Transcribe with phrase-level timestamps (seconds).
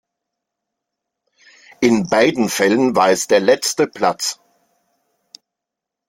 [1.79, 4.39] In beiden Fällen war es der letzte Platz.